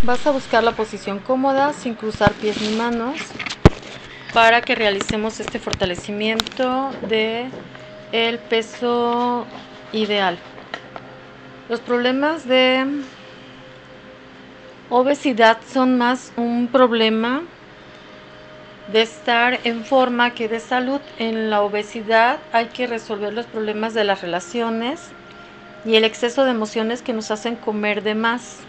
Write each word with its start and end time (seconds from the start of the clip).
Vas 0.00 0.24
a 0.28 0.30
buscar 0.30 0.62
la 0.62 0.72
posición 0.72 1.18
cómoda 1.18 1.72
sin 1.72 1.94
cruzar 1.94 2.32
pies 2.34 2.60
ni 2.60 2.70
manos 2.76 3.16
para 4.32 4.60
que 4.60 4.76
realicemos 4.76 5.40
este 5.40 5.58
fortalecimiento 5.58 6.92
de 7.08 7.50
el 8.12 8.38
peso 8.38 9.44
ideal. 9.92 10.38
Los 11.68 11.80
problemas 11.80 12.46
de 12.46 12.86
obesidad 14.88 15.58
son 15.68 15.98
más 15.98 16.32
un 16.36 16.68
problema 16.68 17.42
de 18.92 19.02
estar 19.02 19.58
en 19.64 19.84
forma 19.84 20.30
que 20.30 20.46
de 20.46 20.60
salud. 20.60 21.00
En 21.18 21.50
la 21.50 21.62
obesidad 21.62 22.38
hay 22.52 22.66
que 22.66 22.86
resolver 22.86 23.32
los 23.32 23.46
problemas 23.46 23.94
de 23.94 24.04
las 24.04 24.22
relaciones 24.22 25.00
y 25.84 25.96
el 25.96 26.04
exceso 26.04 26.44
de 26.44 26.52
emociones 26.52 27.02
que 27.02 27.12
nos 27.12 27.32
hacen 27.32 27.56
comer 27.56 28.04
de 28.04 28.14
más. 28.14 28.67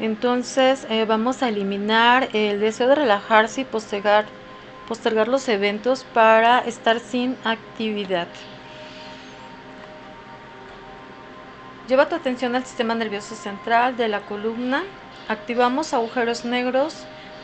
Entonces 0.00 0.86
eh, 0.90 1.04
vamos 1.04 1.42
a 1.42 1.48
eliminar 1.48 2.28
el 2.32 2.60
deseo 2.60 2.88
de 2.88 2.94
relajarse 2.94 3.62
y 3.62 3.64
postergar, 3.64 4.26
postergar 4.86 5.26
los 5.26 5.48
eventos 5.48 6.04
para 6.14 6.60
estar 6.60 7.00
sin 7.00 7.36
actividad. 7.44 8.28
Lleva 11.88 12.08
tu 12.08 12.14
atención 12.14 12.54
al 12.54 12.64
sistema 12.64 12.94
nervioso 12.94 13.34
central 13.34 13.96
de 13.96 14.08
la 14.08 14.20
columna. 14.20 14.84
Activamos 15.26 15.94
agujeros 15.94 16.44
negros 16.44 16.94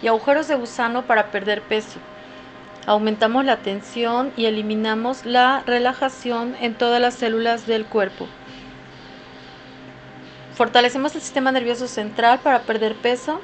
y 0.02 0.06
agujeros 0.06 0.48
de 0.48 0.54
gusano 0.54 1.02
para 1.06 1.30
perder 1.30 1.62
peso. 1.62 1.98
Aumentamos 2.86 3.46
la 3.46 3.56
tensión 3.56 4.32
y 4.36 4.44
eliminamos 4.44 5.24
la 5.24 5.62
relajación 5.66 6.54
en 6.60 6.74
todas 6.74 7.00
las 7.00 7.14
células 7.14 7.66
del 7.66 7.86
cuerpo. 7.86 8.28
Fortalecemos 10.54 11.16
el 11.16 11.20
sistema 11.20 11.50
nervioso 11.50 11.88
central 11.88 12.38
para 12.38 12.62
perder 12.62 12.94
peso. 12.94 13.40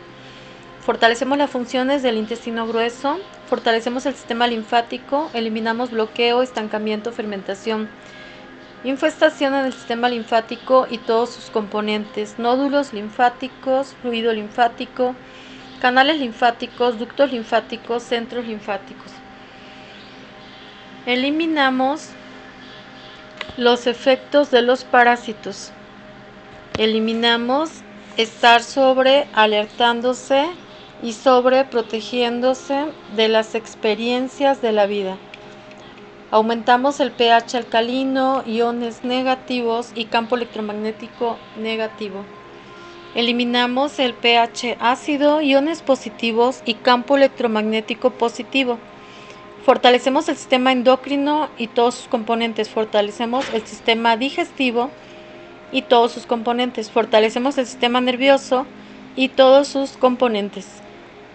Fortalecemos 0.86 1.36
las 1.38 1.50
funciones 1.50 2.04
del 2.04 2.16
intestino 2.16 2.68
grueso. 2.68 3.18
Fortalecemos 3.48 4.06
el 4.06 4.14
sistema 4.14 4.46
linfático. 4.46 5.28
Eliminamos 5.34 5.90
bloqueo, 5.90 6.40
estancamiento, 6.40 7.10
fermentación. 7.10 7.88
Infestación 8.84 9.54
en 9.54 9.66
el 9.66 9.72
sistema 9.72 10.08
linfático 10.08 10.86
y 10.88 10.98
todos 10.98 11.30
sus 11.30 11.50
componentes. 11.50 12.38
Nódulos 12.38 12.92
linfáticos, 12.92 13.96
fluido 14.00 14.32
linfático, 14.32 15.16
canales 15.80 16.20
linfáticos, 16.20 17.00
ductos 17.00 17.32
linfáticos, 17.32 18.04
centros 18.04 18.46
linfáticos. 18.46 19.10
Eliminamos 21.06 22.10
los 23.56 23.88
efectos 23.88 24.52
de 24.52 24.62
los 24.62 24.84
parásitos 24.84 25.72
eliminamos 26.80 27.68
estar 28.16 28.62
sobre 28.62 29.26
alertándose 29.34 30.46
y 31.02 31.12
sobre 31.12 31.66
protegiéndose 31.66 32.86
de 33.14 33.28
las 33.28 33.54
experiencias 33.54 34.62
de 34.62 34.72
la 34.72 34.86
vida. 34.86 35.18
Aumentamos 36.30 37.00
el 37.00 37.10
pH 37.12 37.58
alcalino, 37.58 38.42
iones 38.46 39.04
negativos 39.04 39.92
y 39.94 40.06
campo 40.06 40.36
electromagnético 40.36 41.36
negativo. 41.58 42.24
Eliminamos 43.14 43.98
el 43.98 44.14
pH 44.14 44.78
ácido, 44.80 45.42
iones 45.42 45.82
positivos 45.82 46.62
y 46.64 46.74
campo 46.74 47.18
electromagnético 47.18 48.12
positivo. 48.12 48.78
Fortalecemos 49.66 50.30
el 50.30 50.36
sistema 50.36 50.72
endocrino 50.72 51.50
y 51.58 51.66
todos 51.66 51.96
sus 51.96 52.08
componentes. 52.08 52.70
Fortalecemos 52.70 53.44
el 53.52 53.66
sistema 53.66 54.16
digestivo 54.16 54.90
y 55.72 55.82
todos 55.82 56.12
sus 56.12 56.26
componentes. 56.26 56.90
Fortalecemos 56.90 57.58
el 57.58 57.66
sistema 57.66 58.00
nervioso 58.00 58.66
y 59.16 59.28
todos 59.28 59.68
sus 59.68 59.92
componentes. 59.92 60.66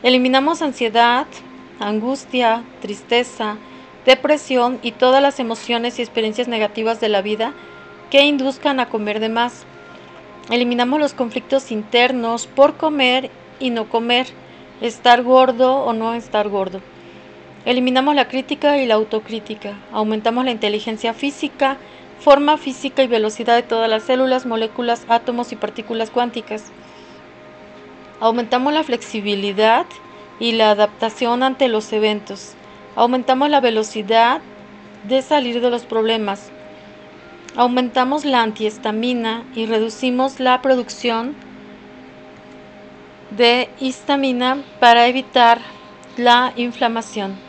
Eliminamos 0.04 0.62
ansiedad, 0.62 1.28
angustia, 1.80 2.64
tristeza, 2.82 3.58
depresión 4.06 4.80
y 4.82 4.92
todas 4.92 5.22
las 5.22 5.40
emociones 5.40 5.98
y 5.98 6.02
experiencias 6.02 6.48
negativas 6.48 7.00
de 7.00 7.10
la 7.10 7.22
vida 7.22 7.54
que 8.12 8.24
induzcan 8.24 8.80
a 8.80 8.90
comer 8.90 9.20
de 9.20 9.30
más. 9.30 9.66
Eliminamos 10.50 11.00
los 11.00 11.14
conflictos 11.14 11.72
internos 11.72 12.46
por 12.46 12.78
comer 12.78 13.32
y 13.60 13.72
no 13.72 13.90
comer, 13.90 14.28
estar 14.82 15.24
gordo 15.24 15.84
o 15.84 15.94
no 15.94 16.14
estar 16.14 16.50
gordo. 16.50 16.82
Eliminamos 17.66 18.14
la 18.14 18.28
crítica 18.28 18.78
y 18.78 18.86
la 18.86 18.94
autocrítica. 18.94 19.74
Aumentamos 19.92 20.46
la 20.46 20.52
inteligencia 20.52 21.16
física, 21.16 21.78
forma 22.26 22.58
física 22.58 23.04
y 23.04 23.08
velocidad 23.08 23.54
de 23.56 23.62
todas 23.62 23.88
las 23.88 24.02
células, 24.02 24.48
moléculas, 24.48 25.06
átomos 25.10 25.52
y 25.52 25.56
partículas 25.56 26.10
cuánticas. 26.10 26.72
Aumentamos 28.20 28.74
la 28.74 28.84
flexibilidad 28.84 29.86
y 30.40 30.54
la 30.54 30.72
adaptación 30.72 31.44
ante 31.44 31.68
los 31.68 31.94
eventos. 31.94 32.56
Aumentamos 32.96 33.52
la 33.52 33.62
velocidad 33.62 34.42
de 35.08 35.22
salir 35.22 35.62
de 35.62 35.70
los 35.70 35.84
problemas. 35.84 36.50
Aumentamos 37.56 38.26
la 38.26 38.42
antihistamina 38.42 39.44
y 39.54 39.68
reducimos 39.68 40.40
la 40.40 40.64
producción 40.64 41.36
de 43.38 43.70
histamina 43.80 44.64
para 44.80 45.06
evitar 45.06 45.60
la 46.18 46.54
inflamación. 46.56 47.45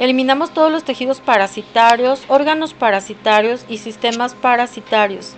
Eliminamos 0.00 0.54
todos 0.54 0.72
los 0.72 0.82
tejidos 0.82 1.20
parasitarios, 1.20 2.22
órganos 2.28 2.72
parasitarios 2.72 3.66
y 3.68 3.76
sistemas 3.76 4.34
parasitarios. 4.34 5.34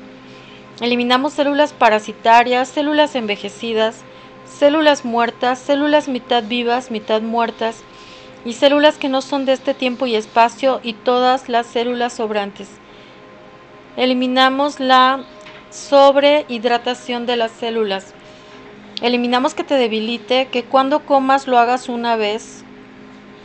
Eliminamos 0.80 1.32
células 1.32 1.72
parasitarias, 1.72 2.68
células 2.68 3.16
envejecidas, 3.16 4.02
células 4.46 5.04
muertas, 5.04 5.58
células 5.58 6.06
mitad 6.06 6.44
vivas, 6.44 6.92
mitad 6.92 7.22
muertas 7.22 7.82
y 8.44 8.52
células 8.52 8.98
que 8.98 9.08
no 9.08 9.20
son 9.20 9.46
de 9.46 9.52
este 9.54 9.74
tiempo 9.74 10.06
y 10.06 10.14
espacio 10.14 10.78
y 10.84 10.92
todas 10.92 11.48
las 11.48 11.66
células 11.66 12.12
sobrantes. 12.12 12.68
Eliminamos 13.96 14.78
la 14.78 15.24
sobrehidratación 15.72 17.26
de 17.26 17.34
las 17.34 17.50
células. 17.50 18.14
Eliminamos 19.00 19.54
que 19.54 19.64
te 19.64 19.74
debilite, 19.74 20.46
que 20.52 20.62
cuando 20.62 21.00
comas 21.00 21.48
lo 21.48 21.58
hagas 21.58 21.88
una 21.88 22.14
vez 22.14 22.61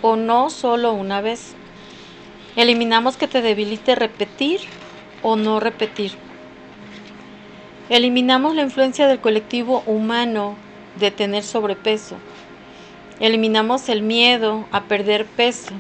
o 0.02 0.16
no 0.16 0.50
solo 0.50 0.94
una 0.94 1.22
vez. 1.22 1.56
Eliminamos 2.56 3.18
que 3.18 3.28
te 3.28 3.42
debilite 3.42 3.96
repetir 3.96 4.62
o 5.22 5.36
no 5.36 5.60
repetir. 5.60 6.14
Eliminamos 7.90 8.56
la 8.56 8.64
influencia 8.64 9.08
del 9.08 9.20
colectivo 9.20 9.84
humano 9.86 10.56
de 11.00 11.12
tener 11.12 11.44
sobrepeso. 11.44 12.16
Eliminamos 13.20 13.90
el 13.90 14.02
miedo 14.02 14.66
a 14.72 14.84
perder 14.84 15.26
peso. 15.26 15.74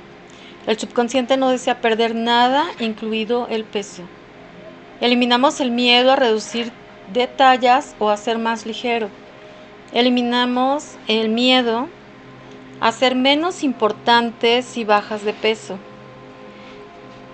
El 0.66 0.77
subconsciente 0.77 1.38
no 1.38 1.50
desea 1.50 1.81
perder 1.81 2.16
nada, 2.16 2.66
incluido 2.79 3.47
el 3.50 3.63
peso. 3.63 4.03
Eliminamos 5.01 5.59
el 5.59 5.72
miedo 5.72 6.11
a 6.11 6.16
reducir 6.16 6.72
detalles 7.13 7.95
o 8.00 8.09
a 8.09 8.17
ser 8.17 8.38
más 8.38 8.66
ligero. 8.66 9.09
Eliminamos 9.94 10.95
el 11.07 11.29
miedo 11.29 11.88
a 12.79 12.91
ser 12.91 13.15
menos 13.15 13.63
importantes 13.63 14.65
si 14.65 14.83
bajas 14.83 15.23
de 15.23 15.33
peso. 15.33 15.77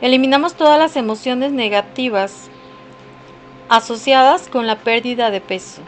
Eliminamos 0.02 0.56
todas 0.56 0.80
las 0.80 0.96
emociones 0.96 1.52
negativas 1.52 2.50
asociadas 3.70 4.48
con 4.48 4.68
la 4.68 4.80
pérdida 4.80 5.32
de 5.32 5.42
peso. 5.42 5.82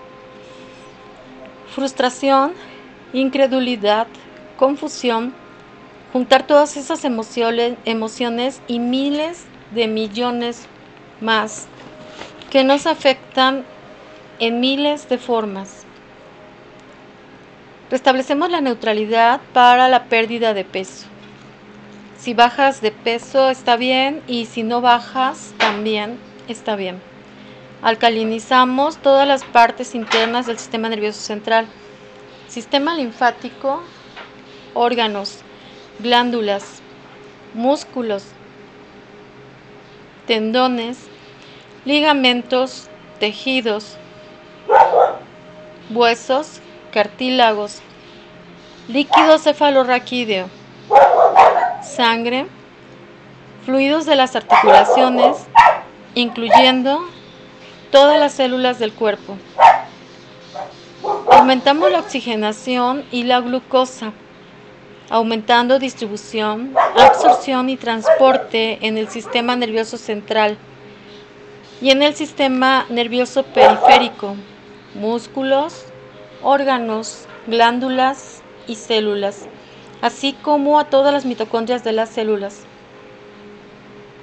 Frustración, 1.74 2.54
incredulidad, 3.14 4.08
confusión, 4.58 5.34
juntar 6.14 6.48
todas 6.48 6.78
esas 6.78 7.04
emociones, 7.04 7.78
emociones 7.86 8.62
y 8.68 8.80
miles 8.80 9.46
de 9.72 9.88
millones 9.88 10.66
más 11.20 11.68
que 12.50 12.64
nos 12.64 12.88
afectan 12.88 13.66
en 14.40 14.60
miles 14.60 15.10
de 15.10 15.18
formas. 15.18 15.85
Restablecemos 17.90 18.50
la 18.50 18.62
neutralidad 18.62 19.42
para 19.54 19.88
la 19.90 20.06
pérdida 20.06 20.54
de 20.54 20.66
peso. 20.66 21.06
Si 22.18 22.34
bajas 22.34 22.82
de 22.82 22.92
peso 22.92 23.50
está 23.50 23.76
bien 23.76 24.24
y 24.26 24.48
si 24.48 24.64
no 24.64 24.82
bajas 24.82 25.54
también 25.60 26.18
está 26.48 26.76
bien. 26.76 27.00
Alcalinizamos 27.84 28.98
todas 28.98 29.28
las 29.28 29.44
partes 29.44 29.94
internas 29.94 30.48
del 30.48 30.58
sistema 30.58 30.90
nervioso 30.90 31.22
central. 31.22 31.68
Sistema 32.48 32.96
linfático, 32.96 33.84
órganos, 34.74 35.42
glándulas, 36.00 36.82
músculos, 37.54 38.26
tendones, 40.26 40.98
ligamentos, 41.86 42.90
tejidos, 43.20 43.98
huesos, 45.92 46.62
cartílagos, 46.96 47.82
líquido 48.88 49.38
cefalorraquídeo, 49.38 50.48
sangre, 51.84 52.46
fluidos 53.66 54.06
de 54.06 54.16
las 54.16 54.38
articulaciones, 54.38 55.36
incluyendo 56.14 57.02
todas 57.92 58.18
las 58.18 58.32
células 58.32 58.80
del 58.80 58.94
cuerpo. 58.94 59.38
Aumentamos 61.30 61.92
la 61.92 62.00
oxigenación 62.00 63.04
y 63.12 63.24
la 63.24 63.42
glucosa, 63.42 64.14
aumentando 65.10 65.80
distribución, 65.80 66.74
absorción 66.98 67.70
y 67.70 67.76
transporte 67.76 68.80
en 68.88 68.98
el 68.98 69.10
sistema 69.10 69.58
nervioso 69.58 69.98
central 69.98 70.58
y 71.82 71.90
en 71.90 72.02
el 72.04 72.16
sistema 72.16 72.86
nervioso 72.88 73.44
periférico, 73.44 74.38
músculos, 74.94 75.88
órganos, 76.46 77.26
glándulas 77.48 78.44
y 78.68 78.76
células, 78.76 79.48
así 80.02 80.34
como 80.34 80.80
a 80.80 80.86
todas 80.86 81.12
las 81.12 81.26
mitocondrias 81.26 81.84
de 81.84 81.92
las 81.92 82.10
células. 82.10 82.62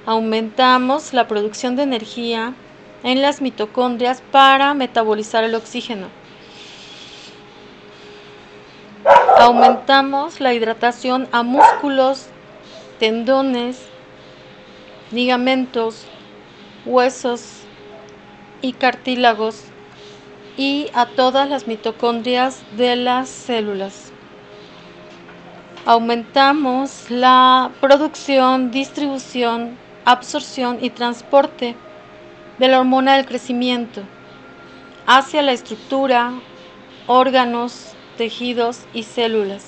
Aumentamos 0.06 1.12
la 1.14 1.26
producción 1.26 1.74
de 1.74 1.82
energía 1.82 2.54
en 3.02 3.22
las 3.22 3.42
mitocondrias 3.42 4.22
para 4.30 4.72
metabolizar 4.72 5.42
el 5.42 5.56
oxígeno. 5.56 6.06
Aumentamos 9.38 10.40
la 10.40 10.54
hidratación 10.54 11.26
a 11.32 11.42
músculos, 11.42 12.28
tendones, 13.00 13.80
ligamentos, 15.10 16.04
huesos 16.86 17.62
y 18.60 18.74
cartílagos 18.74 19.71
y 20.56 20.88
a 20.94 21.06
todas 21.06 21.48
las 21.48 21.66
mitocondrias 21.66 22.62
de 22.76 22.96
las 22.96 23.28
células. 23.28 24.12
Aumentamos 25.84 27.10
la 27.10 27.70
producción, 27.80 28.70
distribución, 28.70 29.76
absorción 30.04 30.78
y 30.80 30.90
transporte 30.90 31.74
de 32.58 32.68
la 32.68 32.80
hormona 32.80 33.16
del 33.16 33.26
crecimiento 33.26 34.02
hacia 35.06 35.42
la 35.42 35.52
estructura, 35.52 36.32
órganos, 37.06 37.94
tejidos 38.16 38.84
y 38.94 39.02
células. 39.02 39.66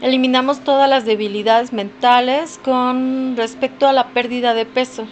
Eliminamos 0.00 0.60
todas 0.60 0.88
las 0.88 1.04
debilidades 1.04 1.72
mentales 1.72 2.60
con 2.62 3.36
respecto 3.36 3.88
a 3.88 3.92
la 3.92 4.08
pérdida 4.08 4.54
de 4.54 4.66
peso 4.66 5.06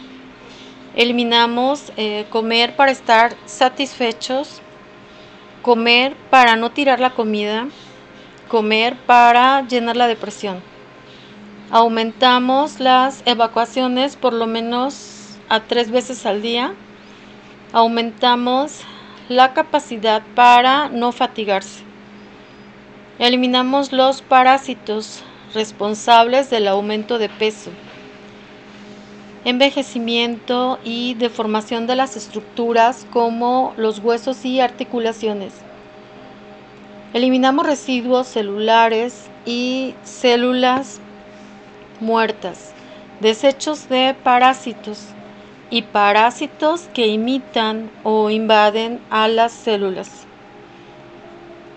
Eliminamos 0.95 1.91
eh, 1.97 2.27
comer 2.29 2.77
para 2.77 2.91
estar 2.91 3.35
satisfechos, 3.47 4.61
comer 5.63 6.15
para 6.29 6.55
no 6.57 6.71
tirar 6.71 7.01
la 7.01 7.15
comida, 7.15 7.69
comer 8.49 8.95
para 9.07 9.67
llenar 9.67 9.97
la 9.97 10.07
depresión. 10.07 10.61
Aumentamos 11.71 12.79
las 12.79 13.23
evacuaciones 13.25 14.17
por 14.17 14.35
lo 14.35 14.47
menos 14.47 15.39
a 15.49 15.61
tres 15.61 15.91
veces 15.91 16.27
al 16.27 16.43
día. 16.43 16.75
Aumentamos 17.73 18.83
la 19.31 19.55
capacidad 19.55 20.23
para 20.35 20.91
no 20.91 21.13
fatigarse. 21.13 21.85
Eliminamos 23.19 23.93
los 23.93 24.21
parásitos 24.21 25.23
responsables 25.55 26.51
del 26.51 26.69
aumento 26.69 27.17
de 27.17 27.31
peso 27.31 27.71
envejecimiento 29.45 30.79
y 30.85 31.15
deformación 31.15 31.87
de 31.87 31.97
las 31.97 32.17
estructuras 32.17 33.07
como 33.13 33.75
los 33.77 33.99
huesos 33.99 34.45
y 34.45 34.61
articulaciones. 34.61 35.53
Eliminamos 37.13 37.67
residuos 37.67 38.29
celulares 38.29 39.29
y 39.45 39.95
células 40.05 41.01
muertas, 42.01 42.73
desechos 43.21 43.89
de 43.89 44.15
parásitos 44.23 45.07
y 45.71 45.83
parásitos 45.83 46.89
que 46.95 47.07
imitan 47.09 47.91
o 48.03 48.31
invaden 48.31 49.01
a 49.11 49.29
las 49.29 49.53
células. 49.53 50.27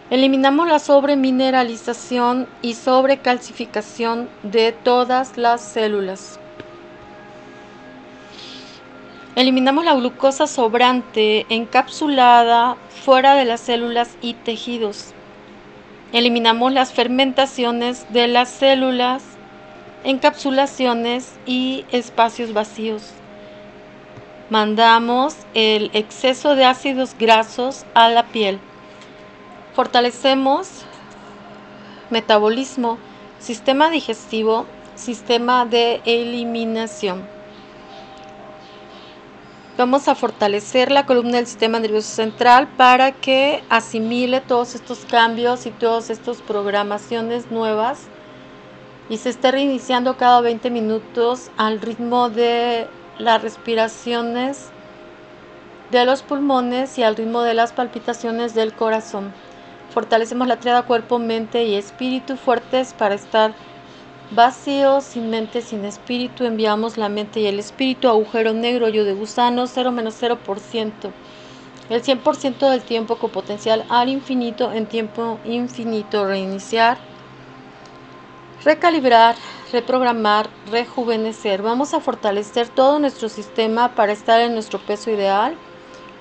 Eliminamos 0.10 0.68
la 0.68 0.80
sobremineralización 0.80 2.48
y 2.62 2.76
sobrecalcificación 2.76 4.30
de 4.44 4.72
todas 4.72 5.38
las 5.38 5.62
células. 5.62 6.40
Eliminamos 9.36 9.84
la 9.84 9.96
glucosa 9.96 10.48
sobrante 10.48 11.46
encapsulada 11.50 12.78
fuera 13.04 13.36
de 13.36 13.44
las 13.44 13.60
células 13.60 14.16
y 14.22 14.34
tejidos. 14.34 15.14
Eliminamos 16.14 16.72
las 16.72 16.94
fermentaciones 16.94 18.06
de 18.14 18.30
las 18.30 18.48
células, 18.48 19.24
encapsulaciones 20.06 21.34
y 21.46 21.84
espacios 21.92 22.54
vacíos. 22.54 23.12
Mandamos 24.50 25.36
el 25.54 25.92
exceso 25.94 26.56
de 26.56 26.64
ácidos 26.64 27.14
grasos 27.20 27.86
a 27.94 28.08
la 28.08 28.24
piel. 28.28 28.58
Fortalecemos 29.74 30.86
metabolismo, 32.10 33.00
sistema 33.40 33.90
digestivo, 33.90 34.66
sistema 34.96 35.66
de 35.66 36.00
eliminación. 36.06 37.35
Vamos 39.77 40.07
a 40.07 40.16
fortalecer 40.16 40.89
la 40.89 41.06
columna 41.06 41.36
del 41.36 41.48
sistema 41.48 41.80
nervioso 41.81 42.07
central 42.07 42.69
para 42.77 43.12
que 43.12 43.62
asimile 43.69 44.39
todos 44.39 44.74
estos 44.74 45.00
cambios 45.00 45.66
y 45.66 45.72
todas 45.72 46.10
estas 46.10 46.42
programaciones 46.42 47.51
nuevas 47.51 48.07
y 49.10 49.18
se 49.18 49.27
esté 49.27 49.51
reiniciando 49.51 50.16
cada 50.16 50.39
20 50.39 50.69
minutos 50.69 51.51
al 51.57 51.81
ritmo 51.81 52.30
de 52.30 52.88
las 53.19 53.42
respiraciones 53.42 54.69
de 55.92 56.06
los 56.06 56.24
pulmones 56.24 56.98
y 56.98 57.04
al 57.04 57.18
ritmo 57.18 57.42
de 57.42 57.54
las 57.54 57.74
palpitaciones 57.74 58.56
del 58.56 58.72
corazón. 58.72 59.33
Fortalecemos 59.94 60.48
la 60.48 60.56
triada 60.56 60.83
cuerpo, 60.83 61.19
mente 61.19 61.66
y 61.66 61.75
espíritu 61.75 62.38
fuertes 62.38 62.94
para 62.94 63.16
estar 63.16 63.54
Vacío, 64.31 65.01
sin 65.01 65.30
mente, 65.30 65.62
sin 65.62 65.86
espíritu, 65.86 66.45
enviamos 66.45 66.98
la 66.98 67.10
mente 67.10 67.42
y 67.42 67.45
el 67.45 67.60
espíritu, 67.60 68.07
agujero 68.07 68.54
negro, 68.54 68.89
yo 68.89 69.04
de 69.04 69.13
gusano, 69.13 69.68
0 69.68 69.92
menos 69.92 70.19
0%. 70.19 71.12
El 71.92 72.01
100% 72.01 72.69
del 72.72 72.81
tiempo 72.81 73.18
con 73.18 73.30
potencial 73.30 73.86
al 73.88 74.10
infinito 74.10 74.72
en 74.74 74.88
tiempo 74.88 75.39
infinito, 75.45 76.25
reiniciar, 76.25 76.98
recalibrar, 78.63 79.36
reprogramar, 79.72 80.50
rejuvenecer. 80.72 81.62
Vamos 81.62 81.94
a 81.94 82.00
fortalecer 82.00 82.68
todo 82.69 82.98
nuestro 82.98 83.30
sistema 83.30 83.94
para 83.94 84.12
estar 84.12 84.42
en 84.42 84.56
nuestro 84.56 84.80
peso 84.80 85.12
ideal, 85.12 85.56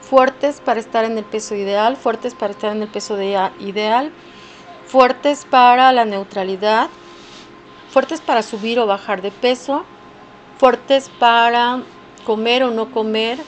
fuertes 0.03 0.61
para 0.61 0.79
estar 0.79 1.07
en 1.07 1.17
el 1.17 1.25
peso 1.25 1.55
ideal, 1.55 1.97
fuertes 1.97 2.35
para 2.35 2.53
estar 2.53 2.77
en 2.77 2.83
el 2.83 2.89
peso 2.89 3.19
ideal, 3.19 4.13
fuertes 4.87 5.47
para 5.49 5.91
la 5.93 6.05
neutralidad 6.05 6.91
fuertes 7.95 8.21
para 8.21 8.43
subir 8.43 8.81
o 8.81 8.89
bajar 8.89 9.23
de 9.23 9.31
peso, 9.31 9.85
fuertes 10.59 11.09
para 11.21 11.81
comer 12.27 12.65
o 12.65 12.73
no 12.73 12.91
comer, 12.91 13.39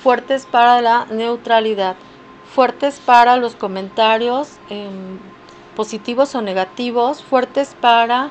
fuertes 0.00 0.46
para 0.46 0.80
la 0.80 1.06
neutralidad, 1.06 1.96
fuertes 2.54 3.00
para 3.04 3.36
los 3.36 3.56
comentarios 3.56 4.58
em, 4.68 5.18
positivos 5.74 6.36
o 6.36 6.40
negativos, 6.40 7.20
fuertes 7.20 7.74
para 7.80 8.30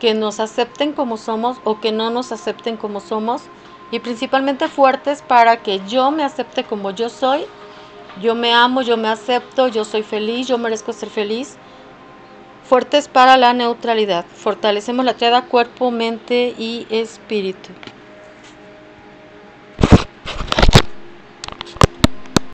que 0.00 0.12
nos 0.12 0.40
acepten 0.40 0.92
como 0.92 1.18
somos 1.18 1.58
o 1.62 1.78
que 1.78 1.92
no 1.92 2.10
nos 2.10 2.32
acepten 2.32 2.76
como 2.76 2.98
somos 2.98 3.42
y 3.92 4.00
principalmente 4.00 4.66
fuertes 4.66 5.22
para 5.22 5.58
que 5.58 5.82
yo 5.86 6.10
me 6.10 6.24
acepte 6.24 6.64
como 6.64 6.90
yo 6.90 7.10
soy, 7.10 7.46
yo 8.20 8.34
me 8.34 8.52
amo, 8.52 8.82
yo 8.82 8.96
me 8.96 9.06
acepto, 9.06 9.68
yo 9.68 9.84
soy 9.84 10.02
feliz, 10.02 10.48
yo 10.48 10.58
merezco 10.58 10.92
ser 10.92 11.10
feliz 11.10 11.58
Fuertes 12.68 13.06
para 13.06 13.36
la 13.36 13.52
neutralidad. 13.52 14.26
Fortalecemos 14.26 15.04
la 15.04 15.14
triada 15.14 15.42
cuerpo, 15.42 15.92
mente 15.92 16.52
y 16.58 16.88
espíritu. 16.90 17.70